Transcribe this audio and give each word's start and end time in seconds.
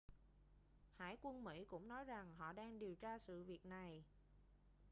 hải 0.97 1.17
quân 1.21 1.43
mỹ 1.43 1.65
cũng 1.65 1.87
nói 1.87 2.03
rằng 2.03 2.33
họ 2.35 2.53
đang 2.53 2.79
điều 2.79 2.95
tra 2.95 3.19
sự 3.19 3.43
việc 3.43 3.65
này 3.65 4.03